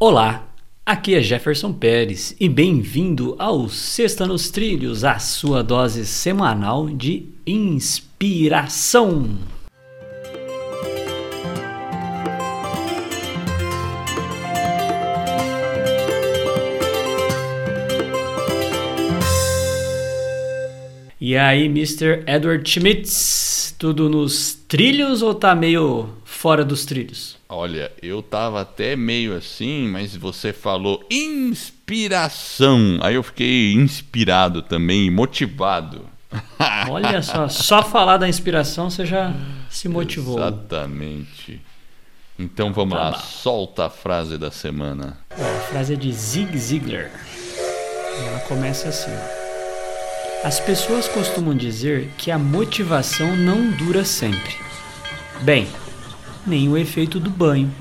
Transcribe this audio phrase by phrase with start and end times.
[0.00, 0.48] Olá,
[0.84, 7.28] aqui é Jefferson Pérez e bem-vindo ao Sexta nos Trilhos, a sua dose semanal de
[7.46, 9.38] inspiração.
[21.20, 22.24] E aí, Mr.
[22.26, 27.36] Edward Schmitz, tudo nos trilhos ou tá meio fora dos trilhos?
[27.48, 32.98] Olha, eu tava até meio assim, mas você falou inspiração.
[33.02, 36.02] Aí eu fiquei inspirado também, motivado.
[36.90, 39.32] Olha só, só falar da inspiração você já
[39.70, 40.36] se motivou.
[40.38, 41.60] Exatamente.
[42.38, 43.18] Então vamos Tá lá, bom.
[43.18, 45.16] solta a frase da semana.
[45.38, 47.10] Ó, a frase é de Zig Ziglar.
[48.26, 49.12] Ela começa assim.
[50.42, 54.56] As pessoas costumam dizer que a motivação não dura sempre.
[55.42, 55.66] Bem,
[56.46, 57.72] nem o efeito do banho.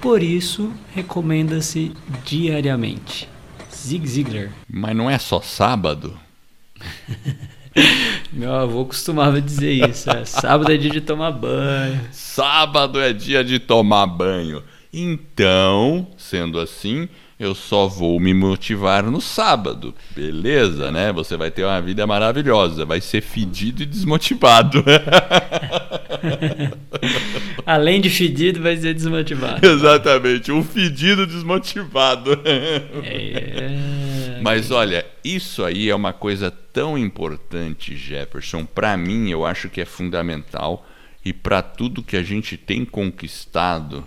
[0.00, 1.92] Por isso, recomenda-se
[2.24, 3.28] diariamente.
[3.74, 4.52] Zig Ziglar.
[4.68, 6.18] Mas não é só sábado?
[8.32, 10.10] Meu avô costumava dizer isso.
[10.10, 12.00] é, Sábado é dia de tomar banho.
[12.10, 14.62] Sábado é dia de tomar banho.
[14.98, 17.06] Então, sendo assim,
[17.38, 19.94] eu só vou me motivar no sábado.
[20.14, 21.12] Beleza, né?
[21.12, 22.86] Você vai ter uma vida maravilhosa.
[22.86, 24.82] Vai ser fedido e desmotivado.
[27.66, 29.66] Além de fedido, vai ser desmotivado.
[29.66, 32.40] Exatamente, um fedido desmotivado.
[32.46, 34.40] É...
[34.40, 38.64] Mas olha, isso aí é uma coisa tão importante, Jefferson.
[38.64, 40.86] Para mim, eu acho que é fundamental
[41.22, 44.02] e para tudo que a gente tem conquistado,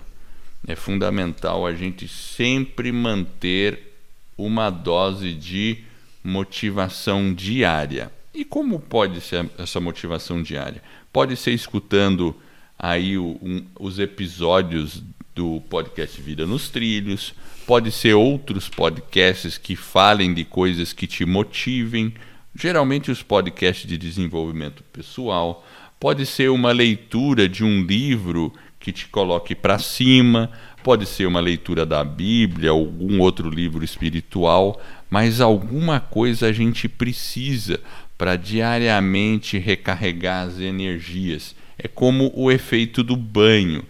[0.67, 3.93] é fundamental a gente sempre manter
[4.38, 5.79] uma dose de
[6.23, 8.11] motivação diária.
[8.33, 10.81] E como pode ser essa motivação diária?
[11.11, 12.35] Pode ser escutando
[12.77, 15.03] aí o- um- os episódios
[15.35, 17.33] do podcast Vida nos Trilhos,
[17.65, 22.13] pode ser outros podcasts que falem de coisas que te motivem,
[22.55, 25.65] geralmente os podcasts de desenvolvimento pessoal,
[25.99, 30.50] pode ser uma leitura de um livro que te coloque para cima,
[30.84, 36.88] pode ser uma leitura da Bíblia, algum outro livro espiritual, mas alguma coisa a gente
[36.88, 37.80] precisa
[38.17, 41.56] para diariamente recarregar as energias.
[41.78, 43.84] É como o efeito do banho.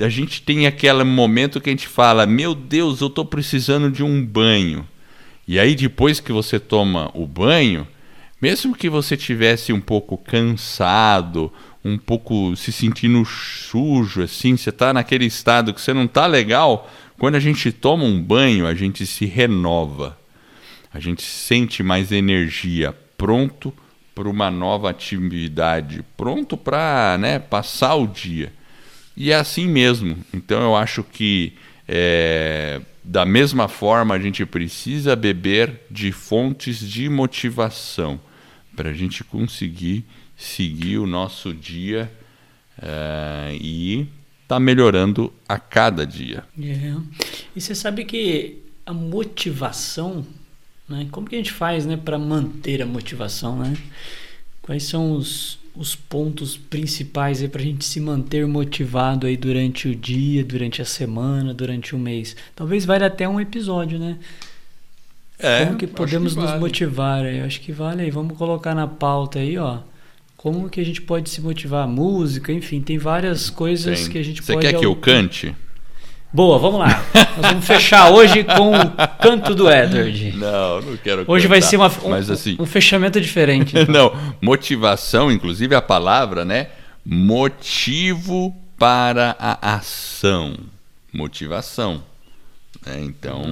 [0.00, 4.02] A gente tem aquele momento que a gente fala: Meu Deus, eu estou precisando de
[4.02, 4.86] um banho.
[5.46, 7.86] E aí, depois que você toma o banho,
[8.40, 11.52] mesmo que você tivesse um pouco cansado,
[11.84, 16.90] um pouco se sentindo sujo, assim, você está naquele estado que você não está legal,
[17.18, 20.18] quando a gente toma um banho, a gente se renova.
[20.92, 23.72] A gente sente mais energia, pronto
[24.14, 28.52] para uma nova atividade, pronto para né, passar o dia.
[29.16, 30.16] E é assim mesmo.
[30.32, 31.54] Então eu acho que
[31.86, 38.18] é, da mesma forma a gente precisa beber de fontes de motivação
[38.74, 40.04] para a gente conseguir
[40.36, 42.10] seguir o nosso dia
[42.80, 44.06] é, e
[44.48, 46.44] tá melhorando a cada dia.
[46.60, 46.94] É.
[47.54, 50.26] E você sabe que a motivação,
[50.88, 51.08] né?
[51.10, 53.76] Como que a gente faz, né, para manter a motivação, né?
[54.60, 59.88] Quais são os, os pontos principais aí para a gente se manter motivado aí durante
[59.88, 62.36] o dia, durante a semana, durante o mês?
[62.54, 64.18] Talvez valha até um episódio, né?
[65.66, 66.60] Como que podemos nos vale.
[66.60, 67.24] motivar?
[67.24, 67.38] aí?
[67.38, 68.10] Eu acho que vale aí.
[68.10, 69.80] Vamos colocar na pauta aí, ó.
[70.36, 71.88] Como que a gente pode se motivar?
[71.88, 74.10] Música, enfim, tem várias coisas Tem.
[74.10, 74.66] que a gente Você pode.
[74.66, 75.54] quer que eu cante?
[76.34, 77.00] Boa, vamos lá.
[77.36, 78.90] Nós vamos fechar hoje com o
[79.22, 80.32] canto do Edward.
[80.32, 81.70] Não, não quero Hoje vai cantar.
[81.70, 83.78] ser uma, um, Mas assim, um fechamento diferente.
[83.78, 83.86] então.
[84.12, 86.70] não, motivação, inclusive a palavra, né?
[87.06, 90.56] Motivo para a ação.
[91.12, 92.02] Motivação.
[92.84, 93.00] né?
[93.00, 93.42] Então,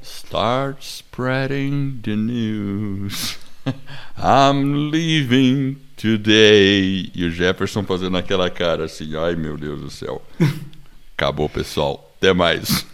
[0.02, 3.38] Start spreading the news.
[4.16, 7.10] I'm leaving today.
[7.14, 10.22] E o Jefferson fazendo aquela cara assim, ai meu Deus do céu.
[11.16, 12.14] Acabou, pessoal.
[12.18, 12.86] Até mais.